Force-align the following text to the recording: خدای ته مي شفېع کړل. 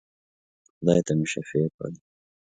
خدای 0.77 1.01
ته 1.05 1.13
مي 1.17 1.27
شفېع 1.33 1.67
کړل. 1.75 1.93